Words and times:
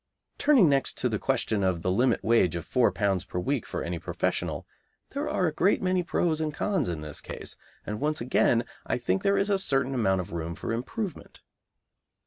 Turning 0.39 0.67
next 0.67 0.97
to 0.97 1.07
the 1.07 1.19
question 1.19 1.63
of 1.63 1.83
the 1.83 1.91
limit 1.91 2.23
wage 2.23 2.55
of 2.55 2.67
£4 2.67 3.27
per 3.27 3.37
week 3.37 3.67
for 3.67 3.83
any 3.83 3.99
professional, 3.99 4.65
there 5.11 5.29
are 5.29 5.45
a 5.45 5.53
great 5.53 5.79
many 5.79 6.01
pros 6.01 6.41
and 6.41 6.51
cons 6.51 6.89
in 6.89 7.01
this 7.01 7.21
case, 7.21 7.55
and 7.85 8.01
once 8.01 8.19
again 8.19 8.65
I 8.83 8.97
think 8.97 9.21
there 9.21 9.37
is 9.37 9.51
a 9.51 9.59
certain 9.59 9.93
amount 9.93 10.21
of 10.21 10.31
room 10.33 10.55
for 10.55 10.73
improvement. 10.73 11.41